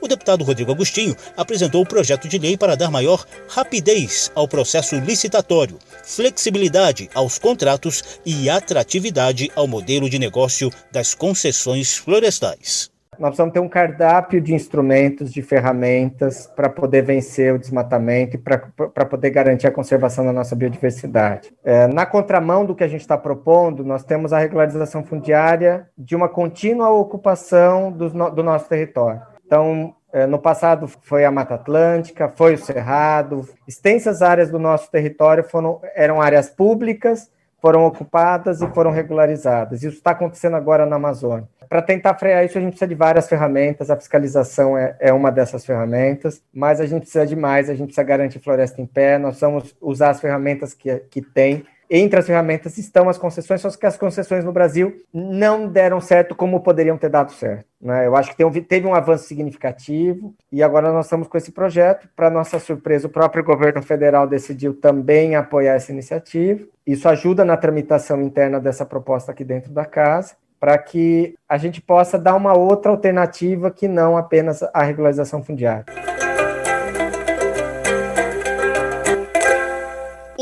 o 0.01 0.09
deputado 0.09 0.45
Rodrigo 0.45 0.73
Agostinho 0.73 1.17
apresentou 1.37 1.83
o 1.83 1.87
projeto 1.87 2.29
de 2.29 2.39
lei 2.39 2.56
para 2.56 2.77
dar 2.77 2.91
maior 2.91 3.25
rapidez 3.49 4.31
ao 4.35 4.49
processo 4.49 4.97
licitatório, 4.97 5.79
flexibilidade 6.05 7.11
aos 7.15 7.39
contratos 7.39 8.21
e 8.25 8.49
atratividade 8.49 9.51
ao 9.55 9.67
modelo 9.67 10.09
de 10.09 10.19
negócio 10.19 10.71
das 10.93 11.15
concessões 11.15 11.97
florestais. 11.97 12.95
Nós 13.19 13.31
precisamos 13.31 13.53
ter 13.53 13.61
um 13.61 13.69
cardápio 13.69 14.41
de 14.41 14.55
instrumentos, 14.55 15.33
de 15.33 15.43
ferramentas 15.43 16.46
para 16.55 16.69
poder 16.69 17.03
vencer 17.03 17.55
o 17.55 17.58
desmatamento 17.58 18.37
e 18.37 18.39
para 18.39 19.05
poder 19.05 19.31
garantir 19.31 19.67
a 19.67 19.70
conservação 19.70 20.25
da 20.25 20.32
nossa 20.32 20.56
biodiversidade. 20.56 21.53
É, 21.65 21.87
na 21.87 22.06
contramão 22.06 22.65
do 22.65 22.75
que 22.75 22.84
a 22.84 22.89
gente 22.89 23.03
está 23.03 23.17
propondo, 23.17 23.84
nós 23.84 24.05
temos 24.05 24.32
a 24.32 24.39
regularização 24.39 25.05
fundiária 25.05 25.87
de 25.96 26.17
uma 26.17 26.29
contínua 26.29 26.91
ocupação 26.91 27.93
do, 27.93 28.08
do 28.08 28.43
nosso 28.43 28.69
território. 28.69 29.33
Então, 29.46 29.94
é, 30.13 30.27
no 30.27 30.39
passado 30.39 30.86
foi 30.86 31.24
a 31.24 31.31
Mata 31.31 31.55
Atlântica, 31.55 32.32
foi 32.36 32.55
o 32.55 32.58
Cerrado, 32.58 33.48
extensas 33.67 34.22
áreas 34.22 34.51
do 34.51 34.58
nosso 34.58 34.91
território 34.91 35.44
foram, 35.44 35.81
eram 35.94 36.22
áreas 36.22 36.48
públicas, 36.48 37.31
foram 37.60 37.84
ocupadas 37.84 38.60
e 38.60 38.67
foram 38.69 38.91
regularizadas. 38.91 39.82
Isso 39.82 39.96
está 39.96 40.13
acontecendo 40.13 40.55
agora 40.55 40.86
na 40.86 40.96
Amazônia. 40.96 41.48
Para 41.69 41.82
tentar 41.82 42.15
frear 42.15 42.44
isso, 42.44 42.56
a 42.58 42.60
gente 42.60 42.72
precisa 42.72 42.86
de 42.86 42.94
várias 42.94 43.29
ferramentas, 43.29 43.91
a 43.91 43.96
fiscalização 43.96 44.79
é, 44.79 44.94
é 45.01 45.13
uma 45.13 45.32
dessas 45.32 45.65
ferramentas, 45.65 46.43
mas 46.53 46.81
a 46.81 46.86
gente 46.86 47.03
precisa 47.03 47.27
de 47.27 47.34
mais, 47.34 47.69
a 47.69 47.74
gente 47.74 47.86
precisa 47.86 48.05
garantir 48.05 48.39
floresta 48.39 48.81
em 48.81 48.86
pé, 48.86 49.19
nós 49.19 49.41
vamos 49.41 49.74
usar 49.81 50.10
as 50.10 50.20
ferramentas 50.20 50.74
que, 50.74 50.94
que 51.10 51.22
tem 51.22 51.65
entre 51.91 52.19
as 52.19 52.26
ferramentas 52.26 52.79
estão 52.79 53.08
as 53.08 53.19
concessões, 53.19 53.60
só 53.60 53.70
que 53.70 53.86
as 53.86 53.96
concessões 53.96 54.44
no 54.44 54.53
Brasil 54.53 54.94
não 55.12 55.69
deram 55.69 56.00
certo 56.00 56.34
como 56.34 56.60
poderiam 56.60 56.96
ter 56.96 57.10
dado 57.10 57.32
certo. 57.32 57.67
Né? 57.81 58.06
Eu 58.06 58.17
acho 58.17 58.34
que 58.34 58.60
teve 58.62 58.86
um 58.86 58.94
avanço 58.94 59.24
significativo 59.24 60.34
e 60.50 60.62
agora 60.62 60.93
nós 60.93 61.06
estamos 61.06 61.29
com 61.29 61.36
esse 61.36 61.53
projeto. 61.53 62.08
Para 62.17 62.31
nossa 62.31 62.58
surpresa, 62.58 63.06
o 63.06 63.10
próprio 63.10 63.44
governo 63.44 63.82
federal 63.82 64.26
decidiu 64.26 64.74
também 64.74 65.36
apoiar 65.36 65.74
essa 65.74 65.93
iniciativa. 65.93 66.64
Isso 66.86 67.08
ajuda 67.08 67.44
na 67.44 67.56
tramitação 67.56 68.20
interna 68.22 68.58
dessa 68.58 68.86
proposta 68.86 69.32
aqui 69.32 69.44
dentro 69.44 69.72
da 69.72 69.84
casa 69.84 70.34
para 70.58 70.79
que 70.79 71.34
a 71.46 71.58
gente 71.58 71.82
possa 71.82 72.19
dar 72.19 72.34
uma 72.34 72.56
outra 72.56 72.91
alternativa 72.91 73.70
que 73.70 73.86
não 73.86 74.17
apenas 74.17 74.62
a 74.72 74.82
regularização 74.82 75.43
fundiária. 75.43 75.84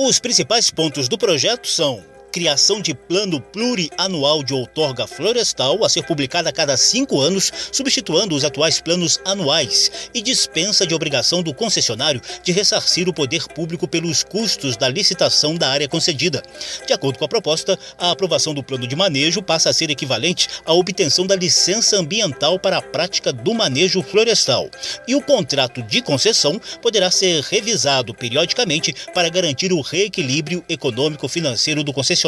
Os 0.05 0.19
principais 0.19 0.69
pontos 0.69 1.09
do 1.09 1.17
projeto 1.17 1.69
são 1.69 2.05
criação 2.33 2.81
de 2.81 2.95
plano 2.95 3.41
plurianual 3.41 4.43
de 4.43 4.55
outorga 4.55 5.07
florestal 5.07 5.85
a 5.85 5.89
ser 5.89 6.03
publicada 6.05 6.49
a 6.49 6.53
cada 6.53 6.79
cinco 6.79 7.21
anos, 7.21 7.53
substituindo 7.71 8.35
os 8.35 8.43
atuais 8.43 8.81
planos 8.81 9.21
anuais, 9.25 10.09
e 10.15 10.23
dispensa 10.23 10.87
de 10.87 10.95
obrigação 10.95 11.43
do 11.43 11.53
concessionário 11.53 12.23
de 12.43 12.51
ressarcir 12.51 13.07
o 13.07 13.13
poder 13.13 13.47
público 13.49 13.87
pelos 13.87 14.25
custos 14.25 14.77
da 14.79 14.89
licitação 14.89 15.55
da 15.55 15.69
área 15.69 15.87
concedida. 15.87 16.43
De 16.87 16.95
acordo 16.95 17.19
com 17.19 17.25
a 17.27 17.29
proposta, 17.29 17.79
a 17.99 18.11
aprovação 18.11 18.55
do 18.55 18.63
plano 18.63 18.87
de 18.87 18.97
manejo 18.97 19.43
passa 19.43 19.69
a 19.69 19.73
ser 19.75 19.91
equivalente 19.91 20.49
à 20.65 20.73
obtenção 20.73 21.27
da 21.27 21.37
licença 21.37 21.99
ambiental 21.99 22.59
para 22.59 22.79
a 22.79 22.83
prática 22.83 23.31
do 23.31 23.53
manejo 23.53 24.03
florestal. 24.03 24.71
E 25.07 25.15
o 25.15 25.21
contrato 25.21 25.83
de 25.83 26.01
concessão 26.01 26.59
poderá 26.81 27.11
ser 27.11 27.43
revisado 27.43 28.15
periodicamente 28.15 28.95
para 29.13 29.29
garantir 29.29 29.71
o 29.73 29.83
reequilíbrio 29.83 30.65
econômico-financeiro 30.67 31.85
do 31.85 31.93
concessionário 31.93 32.22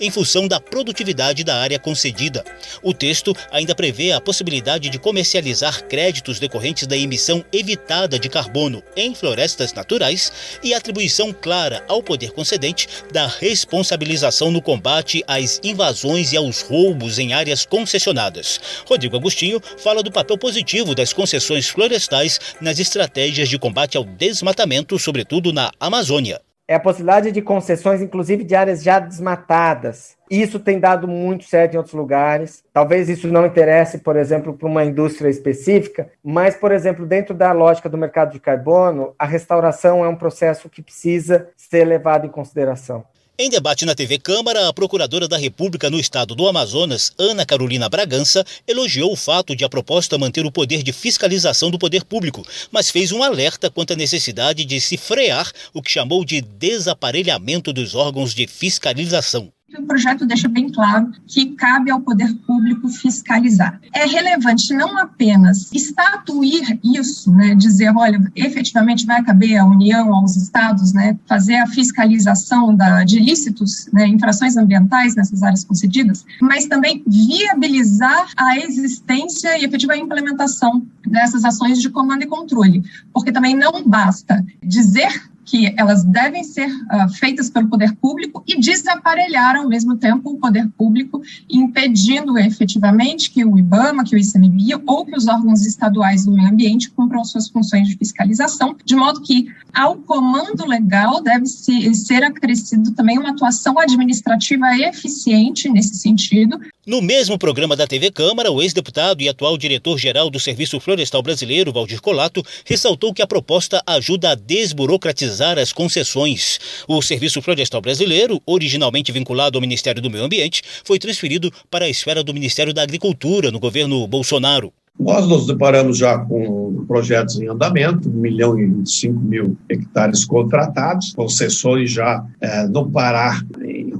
em 0.00 0.10
função 0.10 0.46
da 0.46 0.60
produtividade 0.60 1.44
da 1.44 1.56
área 1.56 1.78
concedida. 1.78 2.44
O 2.82 2.92
texto 2.92 3.34
ainda 3.50 3.74
prevê 3.74 4.12
a 4.12 4.20
possibilidade 4.20 4.88
de 4.88 4.98
comercializar 4.98 5.84
créditos 5.84 6.38
decorrentes 6.38 6.86
da 6.86 6.96
emissão 6.96 7.44
evitada 7.52 8.18
de 8.18 8.28
carbono 8.28 8.82
em 8.96 9.14
florestas 9.14 9.72
naturais 9.72 10.32
e 10.62 10.74
atribuição 10.74 11.32
clara 11.32 11.84
ao 11.88 12.02
poder 12.02 12.32
concedente 12.32 12.88
da 13.12 13.26
responsabilização 13.26 14.50
no 14.50 14.62
combate 14.62 15.24
às 15.26 15.60
invasões 15.62 16.32
e 16.32 16.36
aos 16.36 16.62
roubos 16.62 17.18
em 17.18 17.32
áreas 17.32 17.64
concessionadas. 17.64 18.60
Rodrigo 18.86 19.16
Agostinho 19.16 19.60
fala 19.78 20.02
do 20.02 20.12
papel 20.12 20.38
positivo 20.38 20.94
das 20.94 21.12
concessões 21.12 21.68
florestais 21.68 22.38
nas 22.60 22.78
estratégias 22.78 23.48
de 23.48 23.58
combate 23.58 23.96
ao 23.96 24.04
desmatamento, 24.04 24.98
sobretudo 24.98 25.52
na 25.52 25.70
Amazônia 25.80 26.40
é 26.66 26.74
a 26.74 26.80
possibilidade 26.80 27.32
de 27.32 27.42
concessões, 27.42 28.00
inclusive 28.00 28.44
de 28.44 28.54
áreas 28.54 28.82
já 28.82 28.98
desmatadas. 28.98 30.16
Isso 30.30 30.58
tem 30.58 30.80
dado 30.80 31.06
muito 31.06 31.44
certo 31.44 31.74
em 31.74 31.76
outros 31.76 31.94
lugares. 31.94 32.64
Talvez 32.72 33.08
isso 33.08 33.28
não 33.28 33.44
interesse, 33.44 33.98
por 33.98 34.16
exemplo, 34.16 34.54
para 34.54 34.68
uma 34.68 34.84
indústria 34.84 35.28
específica, 35.28 36.08
mas, 36.24 36.56
por 36.56 36.72
exemplo, 36.72 37.04
dentro 37.04 37.34
da 37.34 37.52
lógica 37.52 37.88
do 37.88 37.98
mercado 37.98 38.32
de 38.32 38.40
carbono, 38.40 39.14
a 39.18 39.26
restauração 39.26 40.04
é 40.04 40.08
um 40.08 40.16
processo 40.16 40.70
que 40.70 40.82
precisa 40.82 41.48
ser 41.56 41.84
levado 41.84 42.26
em 42.26 42.30
consideração. 42.30 43.04
Em 43.38 43.48
debate 43.48 43.86
na 43.86 43.94
TV 43.94 44.18
Câmara, 44.18 44.68
a 44.68 44.74
Procuradora 44.74 45.26
da 45.26 45.38
República 45.38 45.88
no 45.88 45.98
estado 45.98 46.34
do 46.34 46.46
Amazonas, 46.46 47.12
Ana 47.18 47.46
Carolina 47.46 47.88
Bragança, 47.88 48.44
elogiou 48.68 49.10
o 49.10 49.16
fato 49.16 49.56
de 49.56 49.64
a 49.64 49.70
proposta 49.70 50.18
manter 50.18 50.44
o 50.44 50.52
poder 50.52 50.82
de 50.82 50.92
fiscalização 50.92 51.70
do 51.70 51.78
poder 51.78 52.04
público, 52.04 52.46
mas 52.70 52.90
fez 52.90 53.10
um 53.10 53.22
alerta 53.22 53.70
quanto 53.70 53.94
à 53.94 53.96
necessidade 53.96 54.66
de 54.66 54.78
se 54.82 54.98
frear 54.98 55.50
o 55.72 55.80
que 55.80 55.90
chamou 55.90 56.26
de 56.26 56.42
desaparelhamento 56.42 57.72
dos 57.72 57.94
órgãos 57.94 58.34
de 58.34 58.46
fiscalização 58.46 59.50
o 59.78 59.86
projeto 59.86 60.26
deixa 60.26 60.48
bem 60.48 60.68
claro 60.68 61.12
que 61.26 61.46
cabe 61.52 61.90
ao 61.90 62.00
poder 62.00 62.32
público 62.46 62.88
fiscalizar. 62.88 63.80
É 63.92 64.06
relevante 64.06 64.72
não 64.74 64.98
apenas 64.98 65.70
estatuir 65.72 66.78
isso, 66.82 67.32
né, 67.32 67.54
dizer, 67.54 67.92
olha, 67.96 68.20
efetivamente 68.34 69.06
vai 69.06 69.22
caber 69.22 69.56
à 69.56 69.64
União, 69.64 70.14
aos 70.14 70.36
estados, 70.36 70.92
né, 70.92 71.18
fazer 71.26 71.56
a 71.56 71.66
fiscalização 71.66 72.74
da, 72.74 73.04
de 73.04 73.18
ilícitos, 73.18 73.88
né, 73.92 74.06
infrações 74.06 74.56
ambientais 74.56 75.14
nessas 75.14 75.42
áreas 75.42 75.64
concedidas, 75.64 76.24
mas 76.40 76.66
também 76.66 77.02
viabilizar 77.06 78.28
a 78.36 78.58
existência 78.58 79.58
e 79.58 79.64
efetiva 79.64 79.96
implementação 79.96 80.86
dessas 81.06 81.44
ações 81.44 81.80
de 81.80 81.90
comando 81.90 82.22
e 82.22 82.26
controle, 82.26 82.82
porque 83.12 83.32
também 83.32 83.56
não 83.56 83.82
basta 83.86 84.44
dizer 84.62 85.31
que 85.44 85.74
elas 85.76 86.04
devem 86.04 86.44
ser 86.44 86.68
uh, 86.68 87.08
feitas 87.14 87.50
pelo 87.50 87.68
poder 87.68 87.94
público 87.96 88.42
e 88.46 88.58
desaparelhar 88.60 89.56
ao 89.56 89.68
mesmo 89.68 89.96
tempo 89.96 90.30
o 90.30 90.38
poder 90.38 90.68
público, 90.76 91.20
impedindo 91.50 92.38
efetivamente 92.38 93.30
que 93.30 93.44
o 93.44 93.58
IBAMA, 93.58 94.04
que 94.04 94.14
o 94.14 94.18
ICMBio 94.18 94.82
ou 94.86 95.04
que 95.04 95.16
os 95.16 95.26
órgãos 95.26 95.66
estaduais 95.66 96.24
do 96.24 96.32
meio 96.32 96.48
ambiente 96.48 96.90
cumpram 96.90 97.24
suas 97.24 97.48
funções 97.48 97.88
de 97.88 97.96
fiscalização, 97.96 98.76
de 98.84 98.94
modo 98.94 99.20
que 99.20 99.46
ao 99.72 99.96
comando 99.96 100.66
legal 100.66 101.22
deve 101.22 101.46
-se 101.46 101.94
ser 101.94 102.22
acrescido 102.22 102.92
também 102.92 103.18
uma 103.18 103.30
atuação 103.30 103.78
administrativa 103.78 104.66
eficiente 104.78 105.68
nesse 105.68 105.94
sentido. 105.96 106.60
No 106.84 107.00
mesmo 107.00 107.38
programa 107.38 107.76
da 107.76 107.86
TV 107.86 108.10
Câmara, 108.10 108.50
o 108.50 108.60
ex-deputado 108.60 109.22
e 109.22 109.28
atual 109.28 109.56
diretor-geral 109.56 110.28
do 110.28 110.40
Serviço 110.40 110.80
Florestal 110.80 111.22
Brasileiro, 111.22 111.72
Valdir 111.72 112.00
Colato, 112.00 112.44
ressaltou 112.64 113.14
que 113.14 113.22
a 113.22 113.26
proposta 113.26 113.80
ajuda 113.86 114.32
a 114.32 114.34
desburocratizar 114.34 115.31
as 115.40 115.72
concessões. 115.72 116.58
O 116.86 117.00
Serviço 117.00 117.40
Florestal 117.40 117.80
Brasileiro, 117.80 118.40
originalmente 118.46 119.12
vinculado 119.12 119.56
ao 119.56 119.62
Ministério 119.62 120.02
do 120.02 120.10
Meio 120.10 120.24
Ambiente, 120.24 120.62
foi 120.84 120.98
transferido 120.98 121.50
para 121.70 121.86
a 121.86 121.88
esfera 121.88 122.22
do 122.22 122.34
Ministério 122.34 122.74
da 122.74 122.82
Agricultura 122.82 123.50
no 123.50 123.60
governo 123.60 124.06
Bolsonaro. 124.06 124.72
Nós 124.98 125.26
nos 125.26 125.46
deparamos 125.46 125.98
já 125.98 126.18
com 126.18 126.84
projetos 126.86 127.40
em 127.40 127.48
andamento, 127.48 128.08
1 128.08 128.12
milhão 128.12 128.58
e 128.58 128.66
25 128.66 129.20
mil 129.20 129.56
hectares 129.68 130.24
contratados, 130.24 131.14
concessões 131.14 131.90
já 131.90 132.24
é, 132.40 132.68
no 132.68 132.90
Pará, 132.90 133.40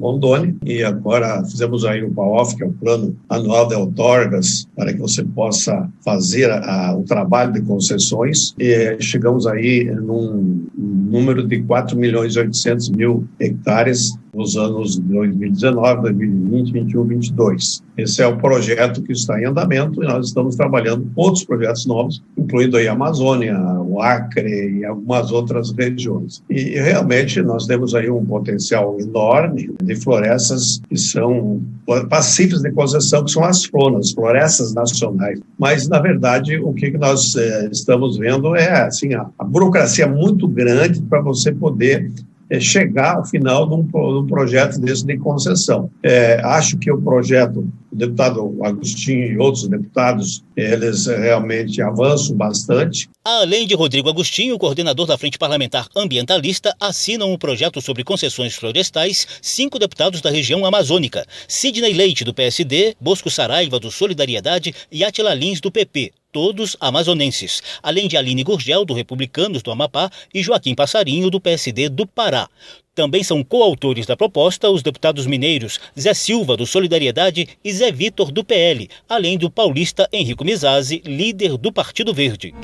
Rondônia, 0.02 0.54
e 0.64 0.82
agora 0.82 1.44
fizemos 1.44 1.85
aí 1.85 2.02
o 2.02 2.11
PAOF, 2.11 2.56
que 2.56 2.64
é 2.64 2.66
o 2.66 2.73
Plano 2.73 3.16
Anual 3.28 3.68
de 3.68 3.75
Outorgas, 3.76 4.66
para 4.76 4.92
que 4.92 4.99
você 4.99 5.23
possa 5.23 5.88
fazer 6.04 6.50
a, 6.50 6.97
o 6.97 7.04
trabalho 7.04 7.52
de 7.52 7.62
concessões, 7.62 8.52
e 8.59 8.97
chegamos 9.00 9.47
aí 9.47 9.85
num 9.85 10.66
número 10.76 11.47
de 11.47 11.62
4 11.62 11.97
milhões 11.97 12.35
e 12.35 12.40
800 12.40 12.90
mil 12.90 13.25
hectares 13.38 14.18
nos 14.35 14.57
anos 14.57 14.99
2019, 14.99 16.03
2020, 16.03 16.73
2021, 16.73 17.07
2022. 17.07 17.83
Esse 17.99 18.23
é 18.23 18.27
o 18.27 18.39
projeto 18.39 19.03
que 19.03 19.12
está 19.12 19.39
em 19.39 19.45
andamento 19.45 20.03
e 20.03 20.07
nós 20.07 20.29
estamos 20.29 20.57
trabalhando 20.57 21.11
outros 21.15 21.45
projetos 21.45 21.85
novos, 21.85 22.23
incluindo 22.37 22.79
a 22.79 22.93
Amazônia, 22.93 23.59
o 23.59 24.01
Acre 24.01 24.79
e 24.79 24.85
algumas 24.87 25.31
outras 25.31 25.71
regiões. 25.73 26.43
E 26.49 26.81
realmente 26.81 27.43
nós 27.43 27.67
temos 27.67 27.95
aí 27.95 28.11
um 28.11 28.25
potencial 28.25 28.97
enorme 28.99 29.71
de 29.83 29.97
florestas 29.97 30.81
que 30.89 30.97
são 30.97 31.61
passíveis 32.09 32.62
de 32.62 32.71
concessão, 32.71 33.25
que 33.25 33.33
são 33.33 33.45
as 33.45 33.65
flonas, 33.65 34.12
florestas 34.12 34.73
nacionais. 34.73 35.41
Mas, 35.59 35.89
na 35.89 36.01
verdade, 36.01 36.57
o 36.57 36.73
que 36.73 36.91
nós 36.93 37.35
é, 37.37 37.69
estamos 37.71 38.17
vendo 38.17 38.57
é 38.57 38.83
assim, 38.83 39.12
a, 39.12 39.27
a 39.39 39.45
burocracia 39.45 40.07
muito 40.07 40.49
grande 40.49 41.03
para 41.03 41.21
você 41.21 41.53
poder 41.53 42.11
é, 42.52 42.61
chegar 42.61 43.16
ao 43.16 43.25
final 43.25 43.66
de 43.66 43.75
um, 43.75 43.82
de 43.82 43.97
um, 43.97 44.26
projeto 44.26 44.78
desse 44.78 45.06
de 45.06 45.16
concessão. 45.16 45.90
É, 46.02 46.38
acho 46.44 46.76
que 46.76 46.92
o 46.92 47.00
projeto, 47.00 47.61
o 47.90 47.97
deputado 47.97 48.59
Agostinho 48.62 49.32
e 49.32 49.38
outros 49.38 49.66
deputados, 49.66 50.44
eles 50.54 51.06
realmente 51.06 51.80
avançam 51.80 52.37
bastante. 52.37 53.09
Além 53.25 53.66
de 53.66 53.75
Rodrigo 53.75 54.11
Agostinho, 54.11 54.59
coordenador 54.59 55.06
da 55.06 55.16
Frente 55.16 55.38
Parlamentar 55.38 55.88
Ambientalista, 55.97 56.76
assinam 56.78 57.32
um 57.32 57.38
projeto 57.38 57.80
sobre 57.80 58.04
concessões 58.04 58.54
florestais 58.54 59.26
cinco 59.40 59.78
deputados 59.78 60.21
da 60.21 60.30
região 60.30 60.66
amazônica: 60.66 61.25
Sidney 61.49 61.94
Leite, 61.94 62.23
do 62.23 62.35
PSD, 62.35 62.94
Bosco 63.00 63.30
Saraiva, 63.30 63.80
do 63.80 63.90
Solidariedade 63.90 64.75
e 64.90 65.02
Atila 65.02 65.32
Lins, 65.32 65.59
do 65.59 65.73
PP 65.73 66.12
todos 66.33 66.77
amazonenses, 66.81 67.62
além 67.83 68.09
de 68.09 68.17
Aline 68.17 68.43
Gurgel, 68.43 68.85
do 68.85 68.95
Republicanos 68.95 69.62
do 69.62 69.71
Amapá, 69.71 70.11
e 70.33 70.43
Joaquim 70.43 70.75
Passarinho, 70.75 71.31
do 71.31 71.41
PSD 71.41 71.89
do 71.89 72.07
Pará. 72.07 72.49
Também 72.95 73.23
são 73.23 73.45
coautores 73.45 74.07
da 74.07 74.17
proposta 74.17 74.71
os 74.71 74.83
deputados 74.83 75.27
mineiros 75.27 75.79
Zé 75.99 76.12
Silva, 76.12 76.57
do 76.57 76.67
Solidariedade, 76.67 77.49
e 77.65 77.73
Zé 77.73 77.93
Vitor, 77.93 78.31
do 78.31 78.43
PL, 78.43 78.89
além 79.09 79.39
do 79.39 79.51
paulista 79.51 80.09
Henrico 80.12 80.45
Mizazzi, 80.45 81.03
líder 81.05 81.57
do 81.57 81.73
Partido 81.73 82.12
Verde. 82.12 82.55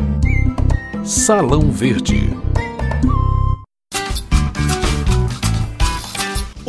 Salão 1.05 1.71
Verde. 1.71 2.48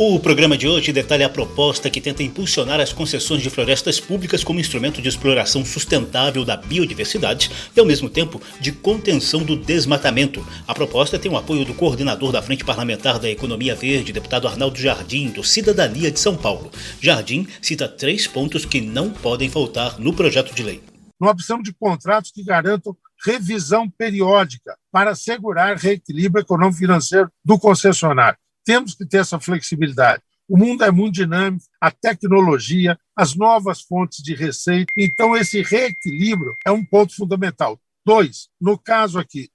O 0.02 0.18
programa 0.18 0.56
de 0.56 0.66
hoje 0.66 0.94
detalha 0.94 1.26
a 1.26 1.28
proposta 1.28 1.90
que 1.90 2.00
tenta 2.00 2.22
impulsionar 2.22 2.80
as 2.80 2.90
concessões 2.90 3.42
de 3.42 3.50
florestas 3.50 4.00
públicas 4.00 4.42
como 4.42 4.58
instrumento 4.58 5.02
de 5.02 5.10
exploração 5.10 5.62
sustentável 5.62 6.42
da 6.42 6.56
biodiversidade 6.56 7.50
e, 7.76 7.78
ao 7.78 7.84
mesmo 7.84 8.08
tempo, 8.08 8.40
de 8.58 8.72
contenção 8.72 9.44
do 9.44 9.54
desmatamento. 9.54 10.42
A 10.66 10.74
proposta 10.74 11.18
tem 11.18 11.30
o 11.30 11.36
apoio 11.36 11.66
do 11.66 11.74
coordenador 11.74 12.32
da 12.32 12.40
Frente 12.40 12.64
Parlamentar 12.64 13.18
da 13.18 13.28
Economia 13.28 13.74
Verde, 13.74 14.10
deputado 14.10 14.48
Arnaldo 14.48 14.78
Jardim, 14.78 15.28
do 15.28 15.44
Cidadania 15.44 16.10
de 16.10 16.18
São 16.18 16.34
Paulo. 16.34 16.70
Jardim 16.98 17.46
cita 17.60 17.86
três 17.86 18.26
pontos 18.26 18.64
que 18.64 18.80
não 18.80 19.10
podem 19.10 19.50
faltar 19.50 20.00
no 20.00 20.14
projeto 20.14 20.54
de 20.54 20.62
lei. 20.62 20.82
Nós 21.20 21.34
precisamos 21.34 21.64
de 21.64 21.74
contratos 21.74 22.30
que 22.30 22.42
garantam 22.42 22.96
revisão 23.22 23.86
periódica 23.90 24.78
para 24.90 25.10
assegurar 25.10 25.76
reequilíbrio 25.76 26.40
econômico-financeiro 26.40 27.30
do 27.44 27.58
concessionário 27.58 28.38
temos 28.64 28.94
que 28.94 29.06
ter 29.06 29.18
essa 29.18 29.38
flexibilidade. 29.38 30.22
O 30.48 30.58
mundo 30.58 30.82
é 30.82 30.90
muito 30.90 31.14
dinâmico, 31.14 31.64
a 31.80 31.90
tecnologia, 31.92 32.98
as 33.16 33.36
novas 33.36 33.82
fontes 33.82 34.22
de 34.22 34.34
receita. 34.34 34.92
Então, 34.96 35.36
esse 35.36 35.62
reequilíbrio 35.62 36.56
é 36.66 36.72
um 36.72 36.84
ponto 36.84 37.14
fundamental. 37.14 37.78
Dois, 38.04 38.48
no 38.60 38.78
caso 38.78 39.18
aqui, 39.18 39.50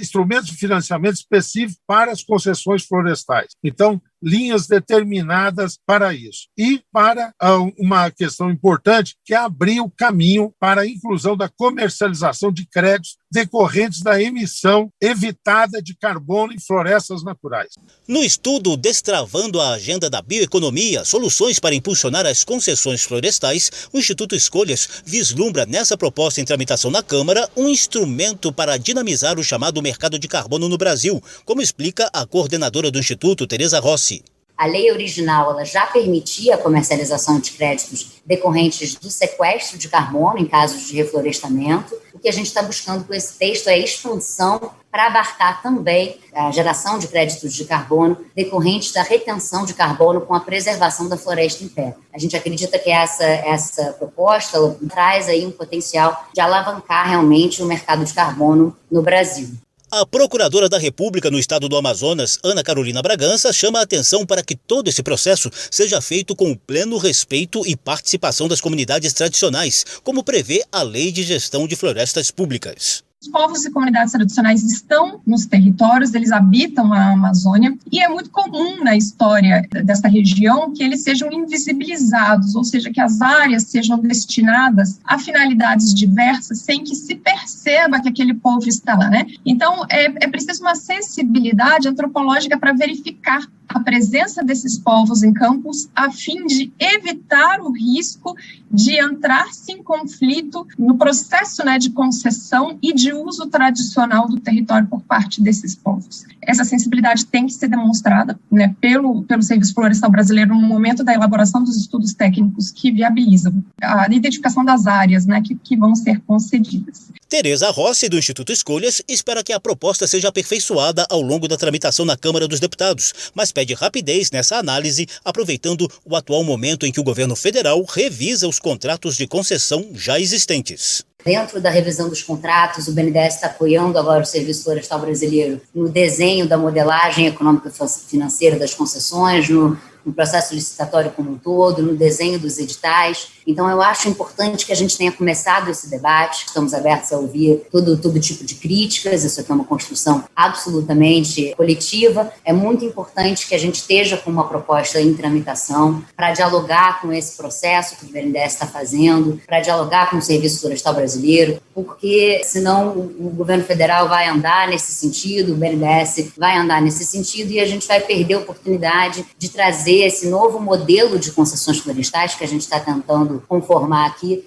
instrumentos 0.00 0.46
de 0.46 0.56
financiamento 0.56 1.16
específicos 1.16 1.82
para 1.86 2.12
as 2.12 2.22
concessões 2.22 2.84
florestais. 2.84 3.48
Então, 3.62 4.00
linhas 4.22 4.66
determinadas 4.66 5.78
para 5.84 6.14
isso. 6.14 6.48
E 6.56 6.82
para 6.92 7.34
uh, 7.42 7.72
uma 7.76 8.10
questão 8.10 8.50
importante, 8.50 9.16
que 9.24 9.34
é 9.34 9.36
abrir 9.36 9.80
o 9.80 9.90
caminho 9.90 10.54
para 10.60 10.82
a 10.82 10.86
inclusão 10.86 11.36
da 11.36 11.48
comercialização 11.48 12.52
de 12.52 12.66
créditos 12.66 13.18
decorrentes 13.30 14.00
da 14.00 14.20
emissão 14.20 14.90
evitada 15.00 15.82
de 15.82 15.94
carbono 15.96 16.52
em 16.52 16.60
florestas 16.60 17.22
naturais. 17.22 17.74
No 18.06 18.22
estudo 18.22 18.76
Destravando 18.76 19.60
a 19.60 19.74
Agenda 19.74 20.08
da 20.08 20.22
Bioeconomia, 20.22 21.04
Soluções 21.04 21.58
para 21.58 21.74
Impulsionar 21.74 22.26
as 22.26 22.44
Concessões 22.44 23.02
Florestais, 23.02 23.70
o 23.92 23.98
Instituto 23.98 24.34
Escolhas 24.34 25.02
vislumbra 25.04 25.66
nessa 25.66 25.96
proposta 25.96 26.40
em 26.40 26.44
tramitação 26.44 26.90
na 26.90 27.02
Câmara 27.02 27.48
um 27.56 27.68
instrumento 27.68 28.52
para 28.52 28.76
dinamizar 28.76 29.38
o 29.38 29.44
chamado 29.44 29.82
mercado 29.82 30.18
de 30.18 30.28
carbono 30.28 30.68
no 30.68 30.78
Brasil, 30.78 31.22
como 31.44 31.62
explica 31.62 32.08
a 32.12 32.26
coordenadora 32.26 32.90
do 32.90 32.98
Instituto, 32.98 33.46
Tereza 33.46 33.78
Rossi. 33.80 34.22
A 34.58 34.66
lei 34.66 34.90
original 34.90 35.52
ela 35.52 35.64
já 35.64 35.86
permitia 35.86 36.56
a 36.56 36.58
comercialização 36.58 37.38
de 37.38 37.52
créditos 37.52 38.20
decorrentes 38.26 38.96
do 38.96 39.08
sequestro 39.08 39.78
de 39.78 39.88
carbono 39.88 40.36
em 40.36 40.46
casos 40.46 40.88
de 40.88 40.96
reflorestamento. 40.96 41.94
O 42.12 42.18
que 42.18 42.28
a 42.28 42.32
gente 42.32 42.46
está 42.46 42.60
buscando 42.60 43.04
com 43.04 43.14
esse 43.14 43.38
texto 43.38 43.68
é 43.68 43.74
a 43.74 43.78
expansão 43.78 44.72
para 44.90 45.06
abarcar 45.06 45.62
também 45.62 46.18
a 46.34 46.50
geração 46.50 46.98
de 46.98 47.06
créditos 47.06 47.54
de 47.54 47.64
carbono 47.66 48.18
decorrentes 48.34 48.90
da 48.90 49.02
retenção 49.02 49.64
de 49.64 49.74
carbono 49.74 50.22
com 50.22 50.34
a 50.34 50.40
preservação 50.40 51.08
da 51.08 51.16
floresta 51.16 51.62
em 51.62 51.68
pé. 51.68 51.94
A 52.12 52.18
gente 52.18 52.36
acredita 52.36 52.80
que 52.80 52.90
essa, 52.90 53.24
essa 53.24 53.92
proposta 53.92 54.58
traz 54.90 55.28
aí 55.28 55.46
um 55.46 55.52
potencial 55.52 56.26
de 56.34 56.40
alavancar 56.40 57.08
realmente 57.08 57.62
o 57.62 57.66
mercado 57.66 58.04
de 58.04 58.12
carbono 58.12 58.76
no 58.90 59.02
Brasil. 59.02 59.50
A 59.90 60.04
Procuradora 60.04 60.68
da 60.68 60.76
República 60.76 61.30
no 61.30 61.38
estado 61.38 61.66
do 61.66 61.74
Amazonas, 61.74 62.38
Ana 62.44 62.62
Carolina 62.62 63.00
Bragança, 63.00 63.50
chama 63.54 63.78
a 63.78 63.82
atenção 63.82 64.26
para 64.26 64.42
que 64.42 64.54
todo 64.54 64.88
esse 64.88 65.02
processo 65.02 65.50
seja 65.70 65.98
feito 66.02 66.36
com 66.36 66.54
pleno 66.54 66.98
respeito 66.98 67.66
e 67.66 67.74
participação 67.74 68.46
das 68.46 68.60
comunidades 68.60 69.14
tradicionais, 69.14 69.86
como 70.04 70.22
prevê 70.22 70.62
a 70.70 70.82
Lei 70.82 71.10
de 71.10 71.22
Gestão 71.22 71.66
de 71.66 71.74
Florestas 71.74 72.30
Públicas. 72.30 73.07
Os 73.20 73.26
povos 73.26 73.64
e 73.64 73.70
comunidades 73.72 74.12
tradicionais 74.12 74.62
estão 74.62 75.20
nos 75.26 75.44
territórios, 75.44 76.14
eles 76.14 76.30
habitam 76.30 76.92
a 76.92 77.14
Amazônia, 77.14 77.76
e 77.90 77.98
é 77.98 78.08
muito 78.08 78.30
comum 78.30 78.84
na 78.84 78.96
história 78.96 79.66
desta 79.84 80.06
região 80.06 80.72
que 80.72 80.84
eles 80.84 81.02
sejam 81.02 81.28
invisibilizados, 81.32 82.54
ou 82.54 82.62
seja, 82.62 82.92
que 82.92 83.00
as 83.00 83.20
áreas 83.20 83.64
sejam 83.64 83.98
destinadas 83.98 85.00
a 85.02 85.18
finalidades 85.18 85.92
diversas 85.92 86.60
sem 86.60 86.84
que 86.84 86.94
se 86.94 87.16
perceba 87.16 88.00
que 88.00 88.08
aquele 88.08 88.34
povo 88.34 88.68
está 88.68 88.96
lá, 88.96 89.10
né? 89.10 89.26
Então, 89.44 89.84
é, 89.90 90.04
é 90.24 90.28
preciso 90.28 90.62
uma 90.62 90.76
sensibilidade 90.76 91.88
antropológica 91.88 92.56
para 92.56 92.72
verificar 92.72 93.48
a 93.68 93.80
presença 93.80 94.42
desses 94.42 94.78
povos 94.78 95.22
em 95.22 95.32
campos 95.32 95.88
a 95.94 96.10
fim 96.10 96.46
de 96.46 96.72
evitar 96.78 97.60
o 97.60 97.70
risco 97.70 98.34
de 98.70 98.98
entrar-se 98.98 99.72
em 99.72 99.82
conflito 99.82 100.66
no 100.78 100.96
processo 100.96 101.64
né, 101.64 101.78
de 101.78 101.90
concessão 101.90 102.78
e 102.82 102.94
de 102.94 103.07
uso 103.12 103.46
tradicional 103.46 104.28
do 104.28 104.40
território 104.40 104.86
por 104.86 105.00
parte 105.02 105.42
desses 105.42 105.74
povos. 105.74 106.24
Essa 106.42 106.64
sensibilidade 106.64 107.26
tem 107.26 107.46
que 107.46 107.52
ser 107.52 107.68
demonstrada 107.68 108.38
né, 108.50 108.74
pelo, 108.80 109.22
pelo 109.24 109.42
Serviço 109.42 109.74
Florestal 109.74 110.10
Brasileiro 110.10 110.54
no 110.54 110.66
momento 110.66 111.04
da 111.04 111.14
elaboração 111.14 111.62
dos 111.62 111.76
estudos 111.76 112.14
técnicos 112.14 112.70
que 112.70 112.90
viabilizam 112.90 113.62
a 113.82 114.06
identificação 114.10 114.64
das 114.64 114.86
áreas 114.86 115.26
né, 115.26 115.42
que, 115.42 115.54
que 115.54 115.76
vão 115.76 115.94
ser 115.94 116.20
concedidas. 116.20 117.08
Tereza 117.28 117.70
Rossi, 117.70 118.08
do 118.08 118.18
Instituto 118.18 118.50
Escolhas, 118.50 119.02
espera 119.06 119.44
que 119.44 119.52
a 119.52 119.60
proposta 119.60 120.06
seja 120.06 120.28
aperfeiçoada 120.28 121.06
ao 121.10 121.20
longo 121.20 121.46
da 121.46 121.58
tramitação 121.58 122.06
na 122.06 122.16
Câmara 122.16 122.48
dos 122.48 122.60
Deputados, 122.60 123.12
mas 123.34 123.52
pede 123.52 123.74
rapidez 123.74 124.30
nessa 124.30 124.56
análise, 124.56 125.06
aproveitando 125.22 125.86
o 126.06 126.16
atual 126.16 126.42
momento 126.42 126.86
em 126.86 126.92
que 126.92 127.00
o 127.00 127.04
governo 127.04 127.36
federal 127.36 127.84
revisa 127.84 128.48
os 128.48 128.58
contratos 128.58 129.16
de 129.16 129.26
concessão 129.26 129.90
já 129.92 130.18
existentes. 130.18 131.04
Dentro 131.24 131.60
da 131.60 131.68
revisão 131.68 132.08
dos 132.08 132.22
contratos, 132.22 132.86
o 132.86 132.92
BNDES 132.92 133.34
está 133.34 133.48
apoiando 133.48 133.98
agora 133.98 134.22
o 134.22 134.26
Serviço 134.26 134.64
Florestal 134.64 135.00
Brasileiro 135.00 135.60
no 135.74 135.88
desenho 135.88 136.48
da 136.48 136.56
modelagem 136.56 137.26
econômica 137.26 137.70
financeira 138.08 138.56
das 138.56 138.72
concessões, 138.72 139.48
no 139.48 139.76
no 140.04 140.12
processo 140.12 140.54
licitatório 140.54 141.10
como 141.10 141.32
um 141.32 141.38
todo, 141.38 141.82
no 141.82 141.96
desenho 141.96 142.38
dos 142.38 142.58
editais. 142.58 143.28
Então, 143.46 143.68
eu 143.70 143.80
acho 143.80 144.08
importante 144.08 144.66
que 144.66 144.72
a 144.72 144.76
gente 144.76 144.96
tenha 144.96 145.10
começado 145.10 145.70
esse 145.70 145.88
debate. 145.88 146.44
Estamos 146.46 146.74
abertos 146.74 147.12
a 147.12 147.16
ouvir 147.16 147.62
todo, 147.70 147.96
todo 147.96 148.20
tipo 148.20 148.44
de 148.44 148.54
críticas. 148.54 149.24
Isso 149.24 149.40
aqui 149.40 149.50
é 149.50 149.54
uma 149.54 149.64
construção 149.64 150.24
absolutamente 150.36 151.54
coletiva. 151.56 152.30
É 152.44 152.52
muito 152.52 152.84
importante 152.84 153.46
que 153.46 153.54
a 153.54 153.58
gente 153.58 153.76
esteja 153.76 154.16
com 154.16 154.30
uma 154.30 154.46
proposta 154.46 155.00
em 155.00 155.14
tramitação 155.14 156.04
para 156.14 156.32
dialogar 156.32 157.00
com 157.00 157.12
esse 157.12 157.36
processo 157.36 157.96
que 157.96 158.04
o 158.04 158.08
BNDES 158.08 158.52
está 158.52 158.66
fazendo, 158.66 159.40
para 159.46 159.60
dialogar 159.60 160.10
com 160.10 160.18
o 160.18 160.22
Serviço 160.22 160.60
Florestal 160.60 160.94
Brasileiro, 160.94 161.60
porque 161.74 162.42
senão 162.44 162.90
o 162.90 163.32
governo 163.34 163.64
federal 163.64 164.08
vai 164.08 164.28
andar 164.28 164.68
nesse 164.68 164.92
sentido, 164.92 165.52
o 165.52 165.56
BNDES 165.56 166.32
vai 166.36 166.56
andar 166.56 166.82
nesse 166.82 167.04
sentido 167.04 167.50
e 167.50 167.60
a 167.60 167.66
gente 167.66 167.86
vai 167.86 168.00
perder 168.00 168.34
a 168.34 168.38
oportunidade 168.38 169.24
de 169.38 169.48
trazer 169.88 170.04
esse 170.04 170.28
novo 170.28 170.60
modelo 170.60 171.18
de 171.18 171.32
concessões 171.32 171.78
florestais 171.78 172.34
que 172.34 172.44
a 172.44 172.46
gente 172.46 172.60
está 172.60 172.78
tentando 172.78 173.42
conformar 173.48 174.06
aqui. 174.06 174.44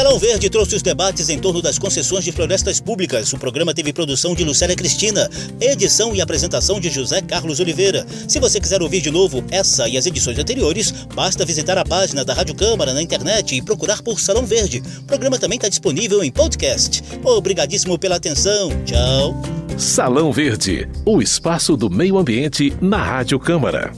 Salão 0.00 0.18
Verde 0.18 0.48
trouxe 0.48 0.74
os 0.76 0.80
debates 0.80 1.28
em 1.28 1.38
torno 1.38 1.60
das 1.60 1.78
concessões 1.78 2.24
de 2.24 2.32
florestas 2.32 2.80
públicas. 2.80 3.34
O 3.34 3.38
programa 3.38 3.74
teve 3.74 3.92
produção 3.92 4.34
de 4.34 4.42
Lucélia 4.42 4.74
Cristina, 4.74 5.28
edição 5.60 6.14
e 6.14 6.22
apresentação 6.22 6.80
de 6.80 6.88
José 6.88 7.20
Carlos 7.20 7.60
Oliveira. 7.60 8.06
Se 8.26 8.40
você 8.40 8.58
quiser 8.58 8.80
ouvir 8.80 9.02
de 9.02 9.10
novo 9.10 9.44
essa 9.50 9.86
e 9.90 9.98
as 9.98 10.06
edições 10.06 10.38
anteriores, 10.38 10.90
basta 11.14 11.44
visitar 11.44 11.76
a 11.76 11.84
página 11.84 12.24
da 12.24 12.32
Rádio 12.32 12.54
Câmara 12.54 12.94
na 12.94 13.02
internet 13.02 13.54
e 13.54 13.60
procurar 13.60 14.00
por 14.00 14.18
Salão 14.18 14.46
Verde. 14.46 14.82
O 15.00 15.02
programa 15.02 15.38
também 15.38 15.56
está 15.56 15.68
disponível 15.68 16.24
em 16.24 16.30
podcast. 16.30 17.02
Obrigadíssimo 17.22 17.98
pela 17.98 18.16
atenção. 18.16 18.70
Tchau. 18.86 19.38
Salão 19.76 20.32
Verde, 20.32 20.88
o 21.04 21.20
espaço 21.20 21.76
do 21.76 21.90
meio 21.90 22.16
ambiente 22.16 22.72
na 22.80 23.04
Rádio 23.04 23.38
Câmara. 23.38 23.92